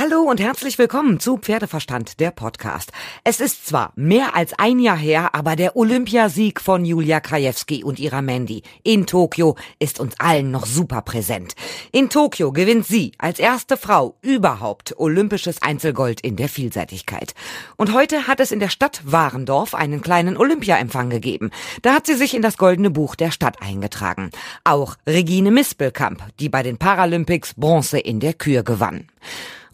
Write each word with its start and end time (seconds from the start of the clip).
Hallo 0.00 0.20
und 0.20 0.38
herzlich 0.38 0.78
willkommen 0.78 1.18
zu 1.18 1.38
Pferdeverstand, 1.38 2.20
der 2.20 2.30
Podcast. 2.30 2.92
Es 3.24 3.40
ist 3.40 3.66
zwar 3.66 3.92
mehr 3.96 4.36
als 4.36 4.56
ein 4.56 4.78
Jahr 4.78 4.96
her, 4.96 5.34
aber 5.34 5.56
der 5.56 5.74
Olympiasieg 5.74 6.60
von 6.60 6.84
Julia 6.84 7.18
Krajewski 7.18 7.82
und 7.82 7.98
ihrer 7.98 8.22
Mandy 8.22 8.62
in 8.84 9.06
Tokio 9.06 9.56
ist 9.80 9.98
uns 9.98 10.14
allen 10.20 10.52
noch 10.52 10.66
super 10.66 11.02
präsent. 11.02 11.54
In 11.90 12.10
Tokio 12.10 12.52
gewinnt 12.52 12.86
sie 12.86 13.10
als 13.18 13.40
erste 13.40 13.76
Frau 13.76 14.16
überhaupt 14.22 14.96
olympisches 14.96 15.62
Einzelgold 15.62 16.20
in 16.20 16.36
der 16.36 16.48
Vielseitigkeit. 16.48 17.34
Und 17.76 17.92
heute 17.92 18.28
hat 18.28 18.38
es 18.38 18.52
in 18.52 18.60
der 18.60 18.68
Stadt 18.68 19.00
Warendorf 19.04 19.74
einen 19.74 20.00
kleinen 20.00 20.36
Olympiaempfang 20.36 21.10
gegeben. 21.10 21.50
Da 21.82 21.94
hat 21.94 22.06
sie 22.06 22.14
sich 22.14 22.34
in 22.34 22.42
das 22.42 22.56
goldene 22.56 22.90
Buch 22.90 23.16
der 23.16 23.32
Stadt 23.32 23.60
eingetragen. 23.62 24.30
Auch 24.62 24.94
Regine 25.08 25.50
Mispelkamp, 25.50 26.22
die 26.38 26.48
bei 26.48 26.62
den 26.62 26.78
Paralympics 26.78 27.54
Bronze 27.54 27.98
in 27.98 28.20
der 28.20 28.34
Kür 28.34 28.62
gewann. 28.62 29.08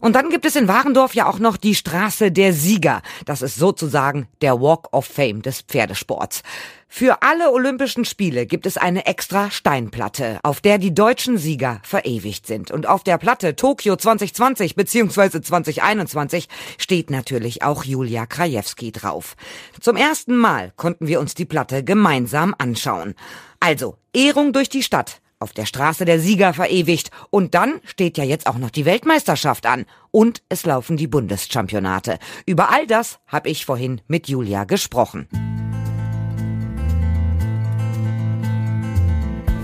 Und 0.05 0.13
dann 0.13 0.29
gibt 0.29 0.45
es 0.45 0.55
in 0.55 0.67
Warendorf 0.67 1.15
ja 1.15 1.25
auch 1.25 1.39
noch 1.39 1.57
die 1.57 1.73
Straße 1.73 2.31
der 2.31 2.53
Sieger. 2.53 3.01
Das 3.25 3.41
ist 3.41 3.55
sozusagen 3.55 4.27
der 4.43 4.61
Walk 4.61 4.93
of 4.93 5.07
Fame 5.07 5.41
des 5.41 5.61
Pferdesports. 5.61 6.43
Für 6.87 7.23
alle 7.23 7.51
Olympischen 7.51 8.05
Spiele 8.05 8.45
gibt 8.45 8.67
es 8.67 8.77
eine 8.77 9.07
extra 9.07 9.49
Steinplatte, 9.49 10.37
auf 10.43 10.61
der 10.61 10.77
die 10.77 10.93
deutschen 10.93 11.39
Sieger 11.39 11.79
verewigt 11.81 12.45
sind. 12.45 12.69
Und 12.69 12.87
auf 12.87 13.03
der 13.03 13.17
Platte 13.17 13.55
Tokio 13.55 13.95
2020 13.95 14.75
bzw. 14.75 15.41
2021 15.41 16.49
steht 16.77 17.09
natürlich 17.09 17.63
auch 17.63 17.83
Julia 17.83 18.27
Krajewski 18.27 18.91
drauf. 18.91 19.35
Zum 19.81 19.95
ersten 19.95 20.35
Mal 20.35 20.71
konnten 20.75 21.07
wir 21.07 21.19
uns 21.19 21.33
die 21.33 21.45
Platte 21.45 21.83
gemeinsam 21.83 22.53
anschauen. 22.59 23.15
Also, 23.59 23.97
Ehrung 24.13 24.53
durch 24.53 24.69
die 24.69 24.83
Stadt 24.83 25.19
auf 25.39 25.53
der 25.53 25.65
Straße 25.65 26.05
der 26.05 26.19
Sieger 26.19 26.53
verewigt. 26.53 27.11
Und 27.29 27.53
dann 27.55 27.81
steht 27.83 28.17
ja 28.17 28.23
jetzt 28.23 28.47
auch 28.47 28.57
noch 28.57 28.69
die 28.69 28.85
Weltmeisterschaft 28.85 29.65
an. 29.65 29.85
Und 30.11 30.41
es 30.49 30.65
laufen 30.65 30.97
die 30.97 31.07
Bundeschampionate. 31.07 32.19
Über 32.45 32.71
all 32.71 32.87
das 32.87 33.19
habe 33.27 33.49
ich 33.49 33.65
vorhin 33.65 34.01
mit 34.07 34.27
Julia 34.27 34.63
gesprochen. 34.63 35.27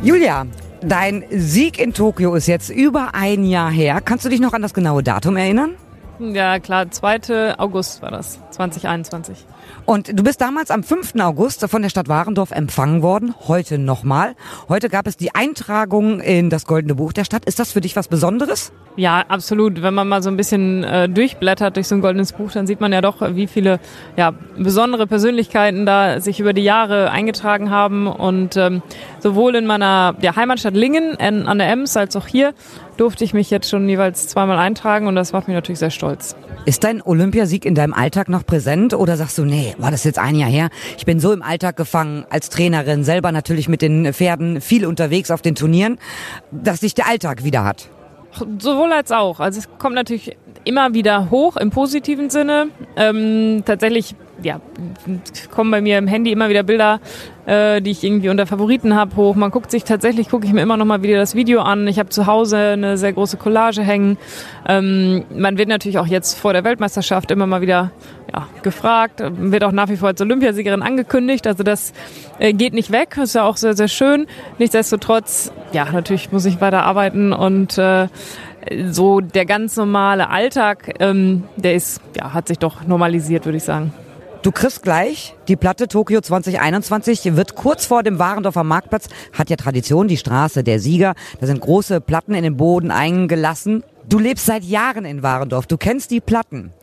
Julia, 0.03 0.47
dein 0.81 1.23
Sieg 1.30 1.80
in 1.80 1.94
Tokio 1.94 2.33
ist 2.33 2.47
jetzt 2.47 2.69
über 2.69 3.13
ein 3.13 3.44
Jahr 3.44 3.72
her. 3.72 4.02
Kannst 4.02 4.25
du 4.25 4.30
dich 4.30 4.39
noch 4.39 4.53
an 4.53 4.61
das 4.61 4.73
genaue 4.73 5.03
Datum 5.03 5.38
erinnern? 5.38 5.75
Ja, 6.19 6.59
klar, 6.59 6.89
2. 6.89 7.58
August 7.58 8.02
war 8.02 8.11
das, 8.11 8.39
2021. 8.52 9.45
Und 9.86 10.17
du 10.17 10.23
bist 10.23 10.41
damals 10.41 10.72
am 10.72 10.83
5. 10.83 11.16
August 11.19 11.67
von 11.69 11.81
der 11.81 11.89
Stadt 11.89 12.08
Warendorf 12.08 12.52
empfangen 12.52 13.02
worden, 13.02 13.33
heute 13.47 13.78
nochmal. 13.78 14.36
Heute 14.69 14.89
gab 14.89 15.08
es 15.08 15.17
die 15.17 15.36
Eintragung 15.36 16.19
in 16.19 16.50
das 16.50 16.66
Goldene 16.66 16.95
Buch 16.95 17.13
der 17.13 17.23
Stadt. 17.23 17.45
Ist 17.45 17.59
das 17.59 17.72
für 17.72 17.81
dich 17.81 17.95
was 17.95 18.08
Besonderes? 18.08 18.72
Ja, 18.97 19.23
absolut. 19.28 19.81
Wenn 19.81 19.94
man 19.94 20.08
mal 20.08 20.22
so 20.22 20.30
ein 20.30 20.38
bisschen 20.38 20.83
äh, 20.83 21.08
durchblättert 21.08 21.78
durch 21.78 21.88
so 21.88 21.95
ein 21.95 22.02
goldenes 22.02 22.33
Buch, 22.33 22.52
dann 22.52 22.67
sieht 22.67 22.81
man 22.81 22.91
ja 22.91 23.02
doch, 23.02 23.22
wie 23.36 23.47
viele 23.47 23.80
ja, 24.17 24.33
besondere 24.58 25.08
Persönlichkeiten 25.08 25.85
da 25.85 26.19
sich 26.19 26.39
über 26.39 26.53
die 26.53 26.63
Jahre 26.63 27.09
eingetragen 27.09 27.69
haben. 27.69 28.08
Und 28.08 28.58
ähm, 28.58 28.81
sowohl 29.19 29.56
in 29.56 29.66
meiner 29.66 30.16
ja, 30.22 30.35
Heimatstadt 30.35 30.75
Lingen 30.75 31.16
in, 31.16 31.47
an 31.47 31.58
der 31.58 31.72
Ems 31.72 31.95
als 31.95 32.16
auch 32.16 32.28
hier 32.28 32.53
durfte 32.97 33.23
ich 33.23 33.33
mich 33.33 33.50
jetzt 33.50 33.69
schon 33.69 33.88
jeweils 33.89 34.28
zweimal 34.28 34.59
eintragen 34.59 35.08
und 35.08 35.16
das 35.16 35.33
macht 35.33 35.47
mich 35.47 35.56
natürlich 35.56 35.80
sehr 35.80 35.89
stolz. 35.89 36.35
Ist 36.66 36.83
dein 36.83 37.02
Olympiasieg 37.02 37.66
in 37.66 37.73
deinem 37.73 37.94
Alltag 37.94 38.30
noch 38.30 38.45
präsent 38.45 38.94
oder 38.94 39.17
sagst 39.17 39.38
du, 39.39 39.45
nee, 39.45 39.61
war 39.78 39.92
das 39.92 40.04
jetzt 40.04 40.20
ein 40.20 40.36
Jahr 40.36 40.50
her? 40.50 40.70
Ich 40.98 41.06
bin 41.06 41.20
so 41.20 41.34
im 41.34 41.42
Alltag 41.42 41.76
gefangen 41.76 42.26
als 42.30 42.50
Trainerin, 42.50 43.04
selber 43.04 43.31
natürlich 43.31 43.68
mit 43.68 43.81
den 43.81 44.14
Pferden 44.14 44.62
viel 44.62 44.86
unterwegs 44.86 45.31
auf 45.31 45.42
den 45.42 45.56
Turnieren, 45.56 46.00
dass 46.52 46.80
sich 46.80 46.94
der 46.94 47.08
Alltag 47.08 47.44
wieder 47.44 47.64
hat. 47.64 47.90
Sowohl 48.59 48.94
als 48.94 49.12
auch. 49.12 49.40
Also 49.40 49.59
es 49.59 49.70
kommt 49.78 49.95
natürlich 49.95 50.38
immer 50.64 50.94
wieder 50.94 51.30
hoch 51.30 51.58
im 51.58 51.70
positiven 51.70 52.30
Sinne. 52.30 52.68
Ähm, 52.95 53.64
tatsächlich 53.66 54.16
ja, 54.44 54.59
kommen 55.53 55.72
bei 55.72 55.81
mir 55.81 55.97
im 55.97 56.08
Handy 56.08 56.31
immer 56.31 56.50
wieder 56.50 56.64
Bilder, 56.64 57.00
äh, 57.45 57.81
die 57.81 57.92
ich 57.92 58.03
irgendwie 58.03 58.30
unter 58.30 58.46
Favoriten 58.46 58.96
habe, 58.96 59.16
hoch. 59.16 59.35
Man 59.35 59.52
guckt 59.52 59.72
sich 59.72 59.84
tatsächlich, 59.84 60.29
gucke 60.29 60.46
ich 60.46 60.53
mir 60.53 60.62
immer 60.62 60.78
noch 60.78 60.85
mal 60.85 61.02
wieder 61.03 61.18
das 61.18 61.35
Video 61.35 61.62
an. 61.62 61.88
Ich 61.88 62.00
habe 62.00 62.09
zu 62.09 62.28
Hause 62.28 62.57
eine 62.57 62.97
sehr 62.97 63.13
große 63.13 63.38
Collage 63.38 63.81
hängen. 63.81 64.18
Ähm, 64.68 65.25
man 65.35 65.57
wird 65.57 65.69
natürlich 65.69 65.97
auch 65.97 66.07
jetzt 66.07 66.38
vor 66.38 66.53
der 66.53 66.63
Weltmeisterschaft 66.63 67.31
immer 67.31 67.47
mal 67.47 67.62
wieder 67.62 67.91
ja, 68.34 68.47
gefragt, 68.63 69.22
wird 69.25 69.63
auch 69.63 69.72
nach 69.72 69.90
wie 69.90 69.97
vor 69.97 70.09
als 70.09 70.22
Olympiasiegerin 70.22 70.81
angekündigt. 70.81 71.47
Also 71.47 71.63
das 71.63 71.94
äh, 72.40 72.53
geht 72.53 72.73
nicht 72.73 72.91
weg, 72.91 73.18
ist 73.22 73.35
ja 73.35 73.44
auch 73.44 73.58
sehr, 73.58 73.75
sehr 73.75 73.88
schön. 73.88 74.28
Nichtsdestotrotz, 74.58 75.52
ja, 75.73 75.85
natürlich 75.91 76.31
muss 76.31 76.46
ich 76.46 76.62
weiter 76.62 76.84
arbeiten 76.84 77.34
und 77.34 77.78
äh, 77.78 78.08
so 78.90 79.22
der 79.22 79.46
ganz 79.46 79.75
normale 79.75 80.29
Alltag, 80.29 80.96
ähm, 81.00 81.44
der 81.56 81.75
ist, 81.75 82.02
ja, 82.16 82.34
hat 82.34 82.47
sich 82.47 82.59
doch 82.59 82.85
normalisiert, 82.85 83.46
würde 83.46 83.58
ich 83.58 83.63
sagen. 83.63 83.94
Du 84.41 84.52
kriegst 84.52 84.81
gleich 84.81 85.35
die 85.47 85.56
Platte 85.56 85.88
Tokio 85.88 86.19
2021, 86.19 87.35
wird 87.35 87.53
kurz 87.53 87.85
vor 87.85 88.02
dem 88.02 88.18
Warendorfer 88.18 88.63
Marktplatz, 88.63 89.07
hat 89.34 89.52
ja 89.52 89.56
Tradition, 89.56 90.07
die 90.07 90.18
Straße 90.18 90.63
der 90.63 90.79
Sieger. 90.79 91.13
Da 91.40 91.46
sind 91.46 91.62
große 91.62 92.02
Platten 92.02 92.34
in 92.34 92.41
den 92.41 92.57
Boden 92.57 92.90
eingelassen. 92.90 93.84
Du 94.09 94.18
lebst 94.18 94.47
seit 94.47 94.63
Jahren 94.63 95.06
in 95.06 95.22
Warendorf, 95.22 95.68
du 95.68 95.78
kennst 95.78 96.09
die 96.09 96.22
Platten. 96.22 96.74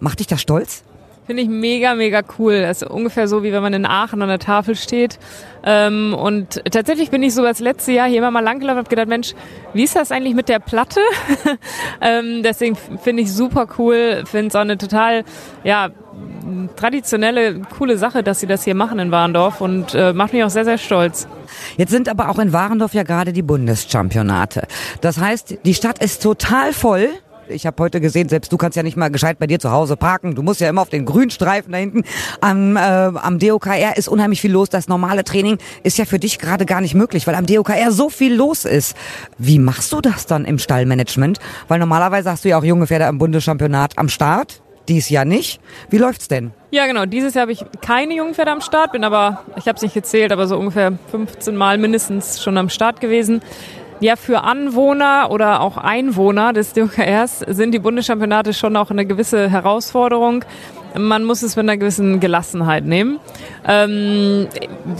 Macht 0.00 0.18
dich 0.18 0.26
das 0.26 0.40
stolz? 0.40 0.82
Finde 1.26 1.42
ich 1.42 1.48
mega, 1.48 1.94
mega 1.94 2.20
cool. 2.38 2.60
Das 2.60 2.82
ist 2.82 2.90
ungefähr 2.90 3.28
so, 3.28 3.42
wie 3.42 3.52
wenn 3.52 3.62
man 3.62 3.72
in 3.72 3.86
Aachen 3.86 4.20
an 4.20 4.28
der 4.28 4.38
Tafel 4.38 4.76
steht. 4.76 5.18
Ähm, 5.64 6.14
und 6.14 6.62
tatsächlich 6.70 7.10
bin 7.10 7.22
ich 7.22 7.32
so 7.32 7.42
das 7.42 7.60
letzte 7.60 7.92
Jahr 7.92 8.08
hier 8.08 8.18
immer 8.18 8.30
mal 8.30 8.40
langgelaufen 8.40 8.78
und 8.78 8.84
habe 8.84 8.90
gedacht, 8.90 9.08
Mensch, 9.08 9.34
wie 9.72 9.84
ist 9.84 9.96
das 9.96 10.12
eigentlich 10.12 10.34
mit 10.34 10.50
der 10.50 10.58
Platte? 10.58 11.00
ähm, 12.02 12.42
deswegen 12.42 12.76
finde 12.76 13.22
ich 13.22 13.32
super 13.32 13.66
cool. 13.78 14.24
Finde 14.26 14.48
es 14.48 14.54
auch 14.54 14.60
eine 14.60 14.76
total, 14.76 15.24
ja, 15.62 15.88
traditionelle, 16.76 17.60
coole 17.60 17.96
Sache, 17.96 18.22
dass 18.22 18.40
sie 18.40 18.46
das 18.46 18.64
hier 18.64 18.74
machen 18.74 18.98
in 18.98 19.10
Warendorf 19.10 19.60
und 19.60 19.94
äh, 19.94 20.12
macht 20.12 20.32
mich 20.32 20.44
auch 20.44 20.50
sehr, 20.50 20.64
sehr 20.64 20.78
stolz. 20.78 21.26
Jetzt 21.76 21.90
sind 21.90 22.08
aber 22.08 22.28
auch 22.28 22.38
in 22.38 22.52
Warendorf 22.52 22.94
ja 22.94 23.02
gerade 23.02 23.32
die 23.32 23.42
Bundeschampionate. 23.42 24.66
Das 25.00 25.18
heißt, 25.18 25.58
die 25.64 25.74
Stadt 25.74 26.02
ist 26.02 26.22
total 26.22 26.72
voll. 26.72 27.08
Ich 27.48 27.66
habe 27.66 27.82
heute 27.82 28.00
gesehen, 28.00 28.28
selbst 28.28 28.52
du 28.52 28.56
kannst 28.56 28.76
ja 28.76 28.82
nicht 28.82 28.96
mal 28.96 29.10
gescheit 29.10 29.38
bei 29.38 29.46
dir 29.46 29.58
zu 29.58 29.70
Hause 29.70 29.96
parken. 29.96 30.34
Du 30.34 30.42
musst 30.42 30.60
ja 30.60 30.68
immer 30.68 30.82
auf 30.82 30.88
den 30.88 31.04
Grünstreifen 31.04 31.72
da 31.72 31.78
hinten. 31.78 32.02
Am, 32.40 32.76
äh, 32.76 32.80
am 32.80 33.38
DOKR 33.38 33.96
ist 33.96 34.08
unheimlich 34.08 34.40
viel 34.40 34.52
los. 34.52 34.70
Das 34.70 34.88
normale 34.88 35.24
Training 35.24 35.58
ist 35.82 35.98
ja 35.98 36.04
für 36.04 36.18
dich 36.18 36.38
gerade 36.38 36.66
gar 36.66 36.80
nicht 36.80 36.94
möglich, 36.94 37.26
weil 37.26 37.34
am 37.34 37.46
DOKR 37.46 37.92
so 37.92 38.08
viel 38.08 38.34
los 38.34 38.64
ist. 38.64 38.96
Wie 39.38 39.58
machst 39.58 39.92
du 39.92 40.00
das 40.00 40.26
dann 40.26 40.44
im 40.44 40.58
Stallmanagement? 40.58 41.38
Weil 41.68 41.78
normalerweise 41.78 42.30
hast 42.30 42.44
du 42.44 42.48
ja 42.48 42.58
auch 42.58 42.64
junge 42.64 42.86
Pferde 42.86 43.06
am 43.06 43.18
Bundeschampionat 43.18 43.98
am 43.98 44.08
Start. 44.08 44.62
Dies 44.88 45.08
Jahr 45.08 45.24
nicht. 45.24 45.60
Wie 45.88 45.96
läuft's 45.96 46.28
denn? 46.28 46.52
Ja, 46.70 46.86
genau. 46.86 47.06
Dieses 47.06 47.34
Jahr 47.34 47.42
habe 47.42 47.52
ich 47.52 47.64
keine 47.80 48.16
Jungpferde 48.16 48.50
am 48.50 48.60
Start, 48.60 48.92
bin 48.92 49.04
aber, 49.04 49.42
ich 49.56 49.66
habe 49.66 49.76
es 49.76 49.82
nicht 49.82 49.94
gezählt, 49.94 50.30
aber 50.30 50.46
so 50.46 50.58
ungefähr 50.58 50.92
15 51.10 51.56
Mal 51.56 51.78
mindestens 51.78 52.42
schon 52.42 52.58
am 52.58 52.68
Start 52.68 53.00
gewesen. 53.00 53.40
Ja, 54.00 54.16
für 54.16 54.42
Anwohner 54.42 55.28
oder 55.30 55.60
auch 55.60 55.76
Einwohner 55.76 56.52
des 56.52 56.72
DOKRs 56.72 57.38
sind 57.40 57.72
die 57.72 57.78
Bundeschampionate 57.78 58.52
schon 58.52 58.76
auch 58.76 58.90
eine 58.90 59.06
gewisse 59.06 59.48
Herausforderung. 59.48 60.44
Man 60.96 61.24
muss 61.24 61.42
es 61.42 61.56
mit 61.56 61.64
einer 61.64 61.76
gewissen 61.76 62.20
Gelassenheit 62.20 62.84
nehmen. 62.84 63.18
Ähm, 63.66 64.48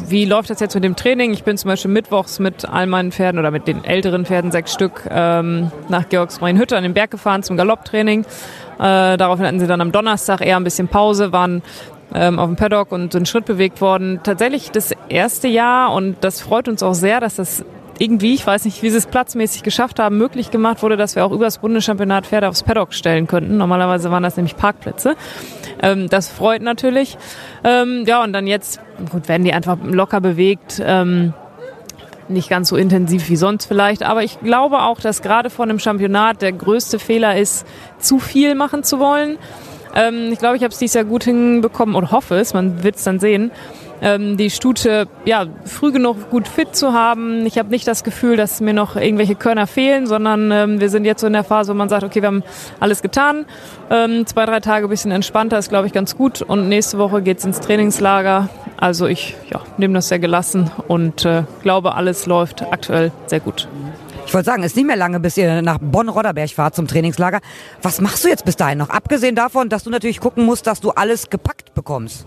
wie 0.08 0.24
läuft 0.24 0.50
das 0.50 0.60
jetzt 0.60 0.74
mit 0.74 0.84
dem 0.84 0.96
Training? 0.96 1.32
Ich 1.32 1.44
bin 1.44 1.56
zum 1.56 1.68
Beispiel 1.68 1.90
mittwochs 1.90 2.38
mit 2.38 2.68
all 2.68 2.86
meinen 2.86 3.12
Pferden 3.12 3.38
oder 3.38 3.50
mit 3.50 3.68
den 3.68 3.84
älteren 3.84 4.24
Pferden, 4.24 4.50
sechs 4.50 4.72
Stück, 4.72 5.02
ähm, 5.10 5.70
nach 5.88 6.08
Georgsmarienhütte 6.08 6.76
an 6.76 6.82
den 6.82 6.94
Berg 6.94 7.10
gefahren 7.10 7.42
zum 7.42 7.56
Galopptraining. 7.56 8.22
Äh, 8.78 9.16
daraufhin 9.16 9.46
hatten 9.46 9.60
sie 9.60 9.66
dann 9.66 9.80
am 9.80 9.92
Donnerstag 9.92 10.40
eher 10.40 10.56
ein 10.56 10.64
bisschen 10.64 10.88
Pause, 10.88 11.30
waren 11.30 11.62
ähm, 12.12 12.38
auf 12.38 12.46
dem 12.46 12.56
Paddock 12.56 12.90
und 12.90 13.12
sind 13.12 13.28
Schritt 13.28 13.44
bewegt 13.44 13.80
worden. 13.80 14.20
Tatsächlich 14.22 14.70
das 14.70 14.92
erste 15.08 15.46
Jahr 15.48 15.92
und 15.92 16.16
das 16.22 16.40
freut 16.40 16.68
uns 16.68 16.82
auch 16.82 16.94
sehr, 16.94 17.20
dass 17.20 17.36
das 17.36 17.64
irgendwie, 17.98 18.34
ich 18.34 18.46
weiß 18.46 18.64
nicht, 18.64 18.82
wie 18.82 18.90
sie 18.90 18.98
es 18.98 19.06
platzmäßig 19.06 19.62
geschafft 19.62 19.98
haben, 20.00 20.18
möglich 20.18 20.50
gemacht 20.50 20.82
wurde, 20.82 20.96
dass 20.96 21.16
wir 21.16 21.24
auch 21.24 21.32
übers 21.32 21.58
Bundeschampionat 21.58 22.26
Pferde 22.26 22.48
aufs 22.48 22.62
Paddock 22.62 22.92
stellen 22.92 23.26
könnten. 23.26 23.56
Normalerweise 23.56 24.10
waren 24.10 24.22
das 24.22 24.36
nämlich 24.36 24.56
Parkplätze. 24.56 25.16
Ähm, 25.82 26.08
das 26.08 26.28
freut 26.28 26.62
natürlich. 26.62 27.16
Ähm, 27.62 28.04
ja, 28.06 28.22
und 28.22 28.32
dann 28.32 28.46
jetzt, 28.46 28.80
gut, 29.10 29.28
werden 29.28 29.44
die 29.44 29.52
einfach 29.52 29.78
locker 29.82 30.20
bewegt. 30.20 30.82
Ähm, 30.84 31.34
nicht 32.28 32.48
ganz 32.48 32.68
so 32.68 32.76
intensiv 32.76 33.28
wie 33.28 33.36
sonst 33.36 33.66
vielleicht, 33.66 34.02
aber 34.02 34.22
ich 34.22 34.40
glaube 34.40 34.80
auch, 34.80 34.98
dass 34.98 35.20
gerade 35.20 35.50
vor 35.50 35.64
einem 35.64 35.78
Championat 35.78 36.40
der 36.42 36.52
größte 36.52 36.98
Fehler 36.98 37.36
ist, 37.36 37.66
zu 37.98 38.18
viel 38.18 38.54
machen 38.54 38.82
zu 38.82 38.98
wollen. 38.98 39.36
Ähm, 39.94 40.30
ich 40.32 40.38
glaube, 40.38 40.56
ich 40.56 40.62
habe 40.62 40.72
es 40.72 40.78
dieses 40.78 40.94
Jahr 40.94 41.04
gut 41.04 41.24
hinbekommen 41.24 41.94
und 41.94 42.10
hoffe 42.10 42.36
es, 42.36 42.54
man 42.54 42.82
wird 42.82 42.96
es 42.96 43.04
dann 43.04 43.20
sehen 43.20 43.50
ähm, 44.04 44.36
die 44.36 44.50
Stute 44.50 45.08
ja, 45.24 45.46
früh 45.64 45.90
genug 45.90 46.30
gut 46.30 46.46
fit 46.46 46.76
zu 46.76 46.92
haben. 46.92 47.46
Ich 47.46 47.58
habe 47.58 47.70
nicht 47.70 47.88
das 47.88 48.04
Gefühl, 48.04 48.36
dass 48.36 48.60
mir 48.60 48.74
noch 48.74 48.96
irgendwelche 48.96 49.34
Körner 49.34 49.66
fehlen, 49.66 50.06
sondern 50.06 50.50
ähm, 50.50 50.80
wir 50.80 50.90
sind 50.90 51.04
jetzt 51.04 51.22
so 51.22 51.26
in 51.26 51.32
der 51.32 51.44
Phase, 51.44 51.72
wo 51.72 51.76
man 51.76 51.88
sagt, 51.88 52.04
okay, 52.04 52.20
wir 52.20 52.28
haben 52.28 52.42
alles 52.80 53.02
getan. 53.02 53.46
Ähm, 53.90 54.26
zwei, 54.26 54.44
drei 54.46 54.60
Tage 54.60 54.86
ein 54.86 54.90
bisschen 54.90 55.10
entspannter 55.10 55.58
ist, 55.58 55.70
glaube 55.70 55.86
ich, 55.86 55.92
ganz 55.92 56.16
gut. 56.16 56.42
Und 56.42 56.68
nächste 56.68 56.98
Woche 56.98 57.22
geht's 57.22 57.44
ins 57.44 57.60
Trainingslager. 57.60 58.48
Also 58.76 59.06
ich 59.06 59.34
ja, 59.50 59.60
nehme 59.78 59.94
das 59.94 60.08
sehr 60.08 60.18
gelassen 60.18 60.70
und 60.86 61.24
äh, 61.24 61.44
glaube, 61.62 61.94
alles 61.94 62.26
läuft 62.26 62.62
aktuell 62.62 63.12
sehr 63.26 63.40
gut. 63.40 63.68
Ich 64.26 64.32
wollte 64.32 64.46
sagen, 64.46 64.62
es 64.62 64.72
ist 64.72 64.76
nicht 64.76 64.86
mehr 64.86 64.96
lange, 64.96 65.20
bis 65.20 65.36
ihr 65.36 65.62
nach 65.62 65.78
Bonn-Rodderberg 65.80 66.50
fahrt 66.50 66.74
zum 66.74 66.86
Trainingslager. 66.86 67.40
Was 67.82 68.00
machst 68.00 68.24
du 68.24 68.28
jetzt 68.28 68.44
bis 68.44 68.56
dahin 68.56 68.78
noch? 68.78 68.90
Abgesehen 68.90 69.36
davon, 69.36 69.68
dass 69.68 69.84
du 69.84 69.90
natürlich 69.90 70.20
gucken 70.20 70.44
musst, 70.44 70.66
dass 70.66 70.80
du 70.80 70.90
alles 70.90 71.30
gepackt 71.30 71.74
bekommst. 71.74 72.26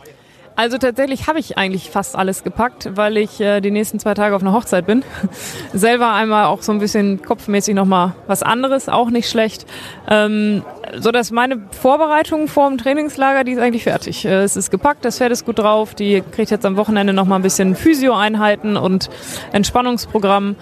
Also 0.58 0.80
tatsächlich 0.80 1.28
habe 1.28 1.38
ich 1.38 1.56
eigentlich 1.56 1.92
fast 1.92 2.16
alles 2.16 2.44
gepackt, 2.44 2.90
weil 2.96 3.18
ich 3.18 3.40
äh, 3.40 3.62
die 3.62 3.70
nächsten 3.70 4.00
zwei 4.00 4.16
Tage 4.16 4.36
auf 4.36 4.42
einer 4.42 4.54
Hochzeit 4.54 4.88
bin. 4.88 5.04
Selber 5.74 6.14
einmal 6.14 6.46
auch 6.46 6.64
so 6.64 6.72
ein 6.72 6.80
bisschen 6.80 7.22
kopfmäßig 7.22 7.76
nochmal 7.76 8.16
was 8.26 8.42
anderes, 8.42 8.90
auch 8.90 9.12
nicht 9.12 9.30
schlecht. 9.30 9.68
Ähm, 10.10 10.64
so 10.98 11.12
dass 11.12 11.30
meine 11.30 11.62
Vorbereitung 11.80 12.48
vor 12.48 12.70
dem 12.70 12.80
Trainingslager, 12.80 13.44
die 13.44 13.52
ist 13.52 13.60
eigentlich 13.60 13.84
fertig. 13.84 14.26
Äh, 14.26 14.42
es 14.42 14.56
ist 14.56 14.72
gepackt, 14.72 15.06
das 15.06 15.20
Pferd 15.20 15.32
ist 15.32 15.46
gut 15.46 15.60
drauf, 15.60 15.94
die 15.94 16.24
kriegt 16.32 16.50
jetzt 16.50 16.66
am 16.66 16.76
Wochenende 16.76 17.14
nochmal 17.14 17.38
ein 17.38 17.44
bisschen 17.44 17.76
Physio-Einheiten 17.76 18.78
und 18.78 19.12
Entspannungsprogramm 19.52 20.56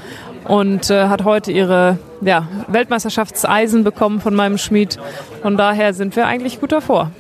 und 0.45 0.89
äh, 0.89 1.07
hat 1.07 1.23
heute 1.23 1.51
ihre 1.51 1.97
ja, 2.21 2.47
Weltmeisterschaftseisen 2.67 3.83
bekommen 3.83 4.21
von 4.21 4.35
meinem 4.35 4.57
Schmied. 4.57 4.97
Von 5.41 5.57
daher 5.57 5.93
sind 5.93 6.15
wir 6.15 6.27
eigentlich 6.27 6.59
gut 6.59 6.71
davor. 6.71 7.11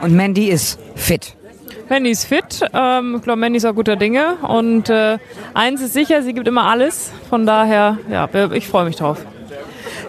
Und 0.00 0.14
Mandy 0.14 0.48
ist 0.48 0.78
fit. 0.94 1.36
Mandy 1.88 2.10
ist 2.10 2.24
fit. 2.24 2.60
Ähm, 2.72 3.16
ich 3.16 3.22
glaube, 3.22 3.40
Mandy 3.40 3.58
ist 3.58 3.64
auch 3.64 3.74
guter 3.74 3.96
Dinge. 3.96 4.36
Und 4.42 4.88
äh, 4.88 5.18
eins 5.54 5.82
ist 5.82 5.92
sicher, 5.92 6.22
sie 6.22 6.32
gibt 6.32 6.48
immer 6.48 6.64
alles. 6.64 7.12
Von 7.28 7.46
daher, 7.46 7.98
ja, 8.10 8.28
ich 8.52 8.68
freue 8.68 8.84
mich 8.84 8.96
drauf. 8.96 9.18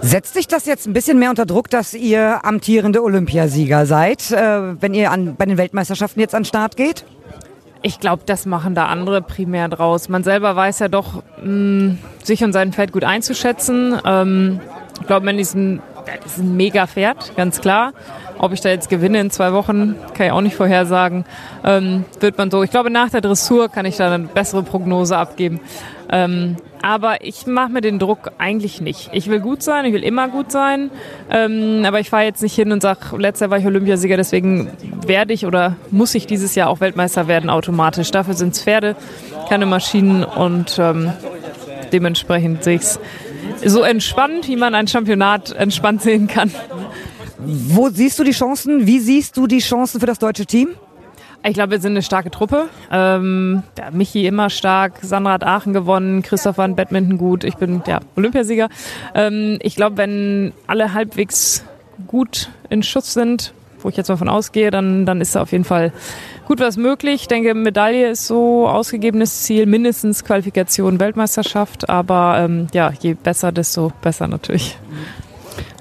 Setzt 0.01 0.33
sich 0.33 0.47
das 0.47 0.65
jetzt 0.65 0.87
ein 0.87 0.93
bisschen 0.93 1.19
mehr 1.19 1.29
unter 1.29 1.45
Druck, 1.45 1.69
dass 1.69 1.93
ihr 1.93 2.43
amtierende 2.43 3.03
Olympiasieger 3.03 3.85
seid, 3.85 4.31
äh, 4.31 4.81
wenn 4.81 4.93
ihr 4.93 5.11
an, 5.11 5.35
bei 5.35 5.45
den 5.45 5.57
Weltmeisterschaften 5.57 6.19
jetzt 6.19 6.33
an 6.33 6.41
den 6.43 6.47
Start 6.47 6.75
geht? 6.77 7.05
Ich 7.83 7.99
glaube, 7.99 8.23
das 8.25 8.45
machen 8.45 8.75
da 8.75 8.85
andere 8.85 9.21
primär 9.21 9.67
draus. 9.67 10.07
Man 10.07 10.23
selber 10.23 10.55
weiß 10.55 10.79
ja 10.79 10.87
doch, 10.87 11.23
mh, 11.43 11.95
sich 12.23 12.43
und 12.43 12.53
sein 12.53 12.73
Pferd 12.73 12.91
gut 12.91 13.03
einzuschätzen. 13.03 13.97
Ähm, 14.05 14.59
ich 14.99 15.07
glaube, 15.07 15.25
Mandy 15.25 15.41
ist 15.41 15.55
ein, 15.55 15.81
ist 16.25 16.37
ein 16.37 16.55
mega 16.55 16.85
Pferd, 16.85 17.35
ganz 17.35 17.59
klar. 17.59 17.93
Ob 18.37 18.53
ich 18.53 18.61
da 18.61 18.69
jetzt 18.69 18.89
gewinne 18.89 19.19
in 19.19 19.31
zwei 19.31 19.53
Wochen, 19.53 19.95
kann 20.13 20.27
ich 20.27 20.31
auch 20.31 20.41
nicht 20.41 20.55
vorhersagen. 20.55 21.25
Ähm, 21.63 22.05
wird 22.19 22.37
man 22.37 22.51
so. 22.51 22.61
Ich 22.63 22.71
glaube, 22.71 22.89
nach 22.91 23.09
der 23.09 23.21
Dressur 23.21 23.69
kann 23.69 23.85
ich 23.85 23.97
da 23.97 24.11
eine 24.11 24.25
bessere 24.25 24.63
Prognose 24.63 25.17
abgeben. 25.17 25.59
Ähm, 26.11 26.57
aber 26.81 27.23
ich 27.23 27.45
mache 27.45 27.69
mir 27.69 27.81
den 27.81 27.99
Druck 27.99 28.31
eigentlich 28.37 28.81
nicht. 28.81 29.09
Ich 29.13 29.29
will 29.29 29.39
gut 29.39 29.61
sein, 29.61 29.85
ich 29.85 29.93
will 29.93 30.03
immer 30.03 30.27
gut 30.27 30.51
sein. 30.51 30.89
Ähm, 31.29 31.83
aber 31.85 31.99
ich 31.99 32.09
fahre 32.09 32.23
jetzt 32.23 32.41
nicht 32.41 32.55
hin 32.55 32.71
und 32.71 32.81
sage, 32.81 33.17
letztes 33.17 33.41
Jahr 33.41 33.51
war 33.51 33.59
ich 33.59 33.65
Olympiasieger, 33.65 34.17
deswegen 34.17 34.69
werde 35.07 35.33
ich 35.33 35.45
oder 35.45 35.75
muss 35.89 36.15
ich 36.15 36.27
dieses 36.27 36.55
Jahr 36.55 36.69
auch 36.69 36.79
Weltmeister 36.79 37.27
werden 37.27 37.49
automatisch. 37.49 38.11
Dafür 38.11 38.33
sind 38.33 38.55
es 38.55 38.63
Pferde, 38.63 38.95
keine 39.49 39.65
Maschinen 39.65 40.23
und 40.23 40.77
ähm, 40.79 41.11
dementsprechend 41.91 42.63
sehe 42.63 42.75
ich 42.75 42.81
es 42.81 42.99
so 43.65 43.83
entspannt, 43.83 44.47
wie 44.47 44.55
man 44.55 44.75
ein 44.75 44.87
Championat 44.87 45.51
entspannt 45.51 46.01
sehen 46.01 46.27
kann. 46.27 46.51
Wo 47.37 47.89
siehst 47.89 48.19
du 48.19 48.23
die 48.23 48.31
Chancen? 48.31 48.85
Wie 48.85 48.99
siehst 48.99 49.37
du 49.37 49.47
die 49.47 49.59
Chancen 49.59 49.99
für 49.99 50.05
das 50.05 50.19
deutsche 50.19 50.45
Team? 50.45 50.69
Ich 51.43 51.55
glaube, 51.55 51.71
wir 51.71 51.79
sind 51.79 51.93
eine 51.93 52.03
starke 52.03 52.29
Truppe. 52.29 52.69
Ähm, 52.91 53.63
ja, 53.77 53.89
Michi 53.89 54.27
immer 54.27 54.51
stark, 54.51 54.99
Sandra 55.01 55.33
hat 55.33 55.43
Aachen 55.43 55.73
gewonnen, 55.73 56.21
Christoph 56.21 56.59
war 56.59 56.65
in 56.65 56.75
Badminton 56.75 57.17
gut, 57.17 57.43
ich 57.43 57.55
bin 57.55 57.81
ja, 57.87 57.99
Olympiasieger. 58.15 58.69
Ähm, 59.15 59.57
ich 59.61 59.75
glaube, 59.75 59.97
wenn 59.97 60.53
alle 60.67 60.93
halbwegs 60.93 61.63
gut 62.05 62.49
in 62.69 62.83
Schuss 62.83 63.13
sind, 63.13 63.53
wo 63.81 63.89
ich 63.89 63.97
jetzt 63.97 64.09
mal 64.09 64.17
von 64.17 64.29
ausgehe, 64.29 64.71
dann, 64.71 65.05
dann 65.05 65.21
ist 65.21 65.35
da 65.35 65.41
auf 65.41 65.51
jeden 65.51 65.63
Fall 65.63 65.91
gut 66.45 66.59
was 66.59 66.77
möglich. 66.77 67.21
Ich 67.21 67.27
denke, 67.27 67.53
Medaille 67.53 68.09
ist 68.11 68.27
so 68.27 68.67
ausgegebenes 68.67 69.43
Ziel, 69.43 69.65
mindestens 69.65 70.23
Qualifikation 70.23 70.99
Weltmeisterschaft, 70.99 71.89
aber 71.89 72.37
ähm, 72.39 72.67
ja, 72.73 72.91
je 72.99 73.13
besser, 73.13 73.51
desto 73.51 73.91
besser 74.01 74.27
natürlich. 74.27 74.77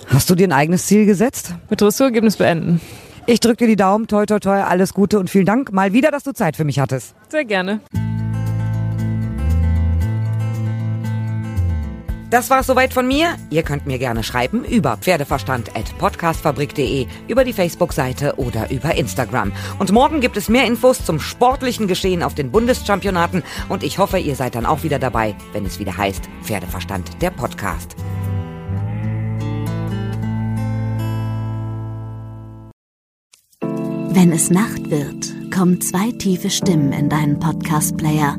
Hast 0.07 0.29
du 0.29 0.35
dir 0.35 0.49
ein 0.49 0.53
eigenes 0.53 0.87
Ziel 0.87 1.07
gesetzt? 1.07 1.55
Mit 1.69 1.81
Dressurergebnis 1.81 2.37
beenden. 2.37 2.81
Ich 3.27 3.39
drücke 3.39 3.59
dir 3.59 3.69
die 3.69 3.77
Daumen, 3.77 4.09
toi 4.09 4.27
toi 4.27 4.41
toi, 4.41 4.61
alles 4.63 4.93
Gute 4.93 5.21
und 5.21 5.31
vielen 5.31 5.47
Dank 5.47 5.73
mal 5.73 5.93
wieder, 5.93 6.11
dass 6.11 6.25
du 6.25 6.33
Zeit 6.33 6.57
für 6.57 6.65
mich 6.65 6.81
hattest. 6.81 7.15
Sehr 7.29 7.45
gerne. 7.45 7.81
Das 12.31 12.49
war's 12.49 12.69
soweit 12.69 12.95
von 12.95 13.09
mir. 13.09 13.35
Ihr 13.51 13.65
könnt 13.65 13.87
mir 13.87 13.99
gerne 13.99 14.23
schreiben 14.23 14.65
über 14.65 14.97
pferdeverstand.podcastfabrik.de, 14.97 17.09
über 17.27 17.45
die 17.45 17.53
Facebook-Seite 17.53 18.37
oder 18.37 18.71
über 18.71 18.95
Instagram. 18.95 19.53
Und 19.81 19.91
morgen 19.91 20.21
gibt 20.21 20.37
es 20.37 20.49
mehr 20.49 20.65
Infos 20.65 21.05
zum 21.05 21.19
sportlichen 21.19 21.89
Geschehen 21.89 22.23
auf 22.23 22.37
den 22.37 22.53
Bundeschampionaten 22.53 23.43
und 23.69 23.83
ich 23.83 23.99
hoffe, 23.99 24.19
ihr 24.19 24.37
seid 24.37 24.55
dann 24.55 24.65
auch 24.65 24.85
wieder 24.85 25.01
dabei, 25.01 25.35
wenn 25.53 25.67
es 25.67 25.81
wieder 25.81 25.97
heißt 25.97 26.23
Pferdeverstand, 26.45 27.21
der 27.21 27.31
Podcast. 27.31 27.97
Wenn 34.13 34.33
es 34.33 34.51
Nacht 34.51 34.91
wird, 34.91 35.33
kommen 35.53 35.81
zwei 35.81 36.11
tiefe 36.13 36.51
Stimmen 36.51 36.93
in 36.93 37.09
deinen 37.09 37.41
Podcast-Player, 37.41 38.37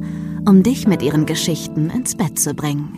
um 0.48 0.64
dich 0.64 0.88
mit 0.88 1.02
ihren 1.02 1.26
Geschichten 1.26 1.90
ins 1.90 2.16
Bett 2.16 2.40
zu 2.40 2.54
bringen. 2.54 2.98